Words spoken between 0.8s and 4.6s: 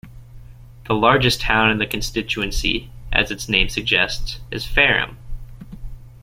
The largest town in the constituency, as the name suggests,